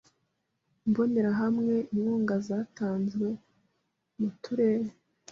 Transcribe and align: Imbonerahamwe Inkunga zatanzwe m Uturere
Imbonerahamwe 0.87 1.75
Inkunga 1.93 2.35
zatanzwe 2.47 3.27
m 4.19 4.21
Uturere 4.29 4.89